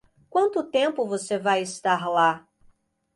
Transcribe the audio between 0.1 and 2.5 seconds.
Quanto tempo você vai estar lá?